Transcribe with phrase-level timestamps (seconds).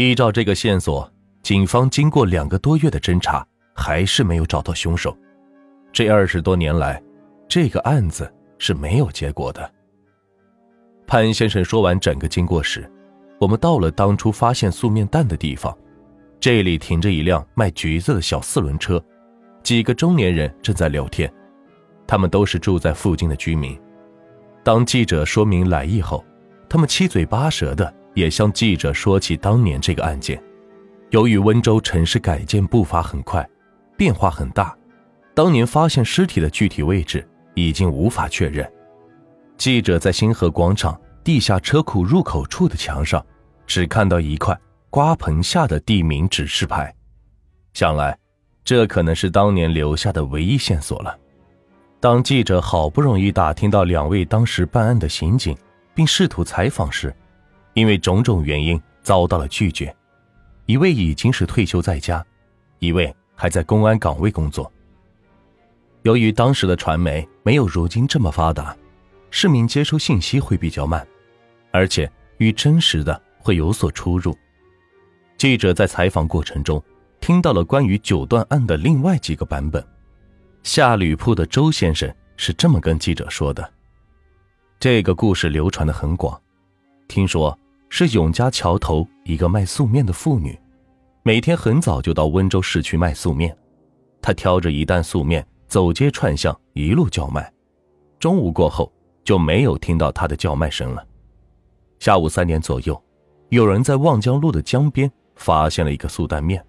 [0.00, 1.06] 依照这个线索，
[1.42, 5.14] 警方经过两个多月的侦查，还是没有找到凶手。
[5.92, 7.02] 这二十多年来，
[7.46, 9.70] 这个案子是没有结果的。
[11.06, 12.90] 潘先生说完整个经过时，
[13.38, 15.76] 我们到了当初发现素面蛋的地方，
[16.40, 19.04] 这里停着一辆卖橘子的小四轮车，
[19.62, 21.30] 几个中年人正在聊天，
[22.06, 23.78] 他们都是住在附近的居民。
[24.64, 26.24] 当记者说明来意后，
[26.70, 30.42] 他们七嘴八舌的也向记者说起当年这个案件。
[31.10, 33.48] 由于温州城市改建步伐很快，
[33.96, 34.76] 变化很大，
[35.34, 38.70] 当年发现尸体的具体位置已经无法确认。
[39.56, 43.24] 记者在星河广场地下车库入口处的墙上，
[43.66, 46.94] 只看到一块瓜棚下的地名指示牌，
[47.74, 48.16] 想来，
[48.64, 51.16] 这可能是当年留下的唯一线索了。
[51.98, 55.56] 当记者好不容易打听到两位当时办案的刑警，
[55.94, 57.14] 并试图采访时，
[57.74, 59.94] 因为种种原因遭到了拒绝。
[60.66, 62.24] 一位已经是退休在家，
[62.78, 64.70] 一位还在公安岗位工作。
[66.02, 68.76] 由于当时的传媒没有如今这么发达，
[69.30, 71.06] 市民接收信息会比较慢，
[71.72, 74.36] 而且与真实的会有所出入。
[75.36, 76.82] 记者在采访过程中
[77.20, 79.84] 听到了关于九段案的另外几个版本。
[80.62, 83.72] 下吕铺的周先生是这么跟记者说的
[84.78, 86.40] ：“这个故事流传的很广，
[87.10, 87.58] 听说
[87.88, 90.56] 是永嘉桥头一个卖素面的妇女，
[91.24, 93.54] 每天很早就到温州市区卖素面。
[94.22, 97.52] 她挑着一担素面走街串巷，一路叫卖。
[98.20, 98.92] 中午过后
[99.24, 101.04] 就没有听到她的叫卖声了。
[101.98, 103.02] 下午三点左右，
[103.48, 106.64] 有人在望江路的江边发现了一个素担面，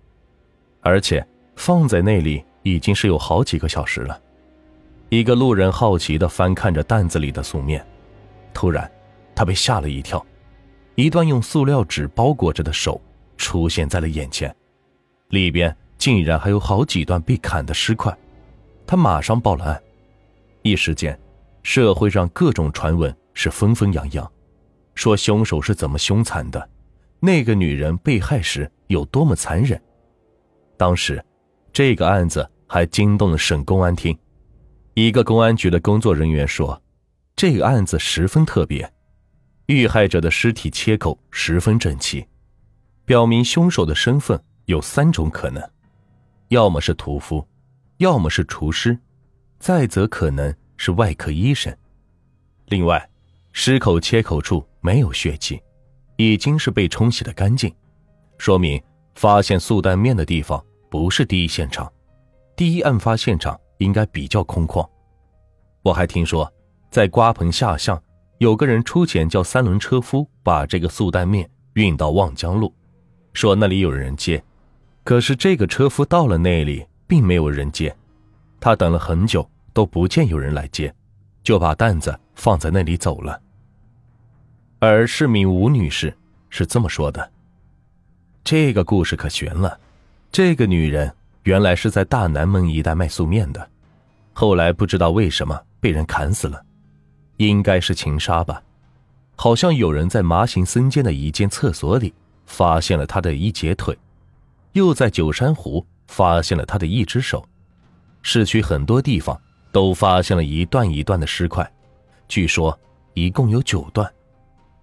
[0.80, 1.24] 而且
[1.56, 4.22] 放在那里。”已经是有好几个小时了。
[5.10, 7.84] 一个路人好奇地翻看着担子里的素面，
[8.54, 8.88] 突然，
[9.34, 10.24] 他被吓了一跳，
[10.96, 13.02] 一段用塑料纸包裹着的手
[13.38, 14.56] 出现在了眼前，
[15.30, 18.16] 里边竟然还有好几段被砍的尸块。
[18.86, 19.82] 他马上报了案。
[20.62, 21.18] 一时间，
[21.64, 24.32] 社会上各种传闻是纷纷扬扬，
[24.96, 26.70] 说凶手是怎么凶残的，
[27.20, 29.82] 那个女人被害时有多么残忍。
[30.78, 31.24] 当时。
[31.74, 34.14] 这个案子还惊动了省公安厅，
[34.94, 36.82] 一个公安局的工作人员说
[37.34, 38.92] ：“这个案子十分特别，
[39.68, 42.26] 遇害者的尸体切口十分整齐，
[43.06, 45.62] 表明凶手的身份有三种可能：
[46.50, 47.48] 要么是屠夫，
[47.98, 48.98] 要么是厨师，
[49.60, 51.76] 再则可能是外科医生。
[52.68, 53.10] 另外，
[53.52, 55.62] 尸口切口处没有血迹，
[56.18, 57.74] 已经是被冲洗的干净，
[58.38, 58.82] 说明
[59.16, 61.90] 发现素蛋面的地方。”不是第一现场，
[62.54, 64.86] 第一案发现场应该比较空旷。
[65.84, 66.52] 我还听说，
[66.90, 67.98] 在瓜棚下巷，
[68.42, 72.74] 有个人出钱叫三轮车夫把这个素蛋面运到望江路，
[73.34, 74.44] 说那里有人接。
[75.04, 77.96] 可是这个车夫到了那里，并没有人接，
[78.60, 80.92] 他等了很久都不见有人来接，
[81.44, 83.40] 就把担子放在那里走了。
[84.80, 86.12] 而市民吴女士
[86.50, 87.32] 是这么说的
[88.44, 89.80] ：“这个故事可悬了。”
[90.34, 91.14] 这个女人
[91.44, 93.70] 原来是在大南门一带卖素面的，
[94.34, 96.60] 后来不知道为什么被人砍死了，
[97.48, 98.62] 应该是情杀吧。
[99.36, 102.14] 好像有人在麻行僧间的一间厕所里
[102.46, 103.98] 发现了他的一截腿，
[104.74, 107.44] 又在九山湖发现了他的一只手，
[108.22, 109.40] 市区很多地方
[109.72, 111.68] 都发现了一段一段的尸块，
[112.28, 112.78] 据说
[113.16, 114.08] 一共有九段，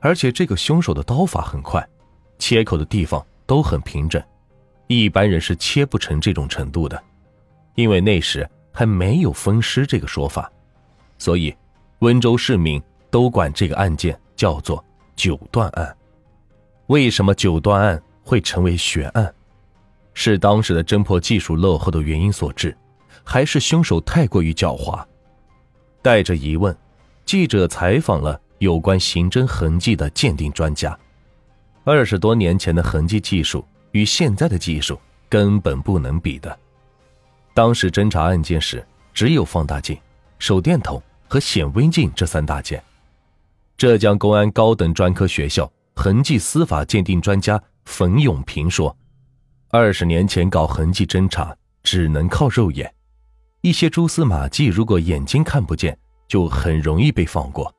[0.01, 1.87] 而且这个凶手的刀法很快，
[2.39, 4.21] 切口的地方都很平整。
[4.89, 7.01] 一般人是切不成这种程度的，
[7.77, 10.51] 因为那时还没有分尸这个说法，
[11.19, 11.55] 所以
[12.01, 14.85] 温州市民都管这个案件叫做
[15.17, 15.97] “九段案”。
[16.89, 19.35] 为什么九段案会成为悬案？
[20.15, 22.77] 是当时的侦破技术落后的原因所致，
[23.25, 25.05] 还是凶手太过于狡猾？
[26.03, 26.77] 带着疑问，
[27.25, 30.99] 记者采访了有关刑侦痕迹的鉴定专家。
[31.85, 33.65] 二十多年前的痕迹技术。
[33.93, 35.01] 与现在的技术
[35.31, 36.57] 根本不能比的。
[37.55, 39.99] 当时侦查案件时，只有放大镜、
[40.39, 42.83] 手电筒和显微镜这三大件。
[43.77, 48.97] 浙江公安高等专科学校痕迹司法鉴定专家冯永平说
[49.71, 52.93] ：“二十年前搞痕迹侦查只能靠肉眼，
[53.61, 55.97] 一些蛛丝马迹如果眼睛看不见，
[56.27, 57.73] 就很容易被放过。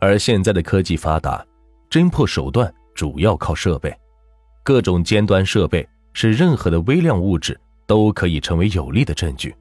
[0.00, 1.44] 而现在的科技发达，
[1.90, 3.94] 侦破手段主要靠设备。”
[4.62, 9.54] 各种尖端设备使任何的微量物质都可以成为有力的证据。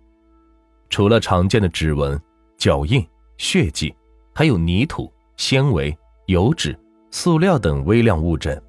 [0.89, 2.19] 除了常见的指纹、
[2.60, 3.08] 脚印、
[3.38, 3.96] 血迹，
[4.36, 6.78] 还有泥土、纤维、油脂、
[7.10, 8.62] 塑料等微量物证。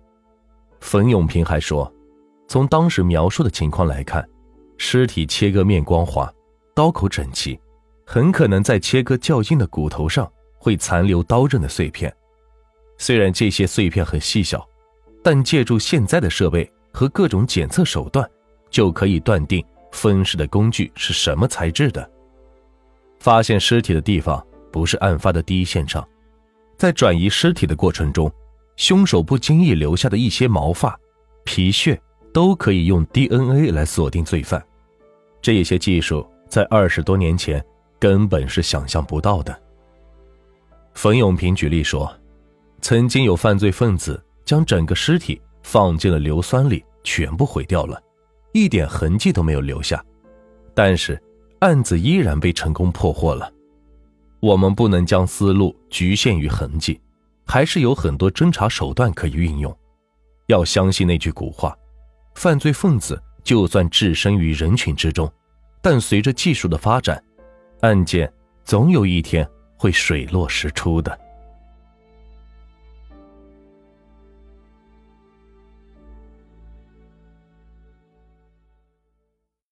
[0.79, 1.93] 冯永平还说，
[2.47, 4.25] 从当时描述的情况来看，
[4.79, 6.33] 尸体切割面光滑，
[6.73, 7.59] 刀口整齐，
[8.07, 12.15] 很可能在切割较硬的骨头上会残留刀刃的碎片。
[12.97, 14.65] 虽然这些碎片很细小，
[15.21, 18.25] 但借助现在的设备和各种检测手段，
[18.71, 22.09] 就可以断定分尸的工具是什么材质的。
[23.21, 26.07] 发现尸体的地方不是案发的第一现场，
[26.77, 28.33] 在转移尸体的过程中，
[28.77, 30.99] 凶手不经意留下的一些毛发、
[31.45, 32.01] 皮屑
[32.33, 34.65] 都可以用 DNA 来锁定罪犯。
[35.43, 37.65] 这些技术在二十多年前
[37.99, 39.57] 根本是想象不到的。
[40.95, 42.11] 冯永平举例说，
[42.81, 48.03] 曾经有犯罪分子将整个尸体放进了硫酸里，全部毁掉了，
[48.53, 50.03] 一点痕迹都没有留下，
[50.75, 51.23] 但是。
[51.61, 53.51] 案子依然被成功破获了。
[54.41, 56.99] 我们不能将思路局限于痕迹，
[57.47, 59.75] 还是有很多侦查手段可以运用。
[60.47, 61.77] 要相信那句古话：
[62.35, 65.31] 犯罪分子就算置身于人群之中，
[65.83, 67.23] 但随着技术的发展，
[67.83, 68.33] 案件
[68.65, 69.47] 总有一天
[69.77, 71.17] 会水落石出的。